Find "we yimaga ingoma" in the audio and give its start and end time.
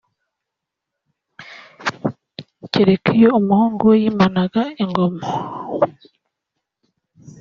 3.89-5.21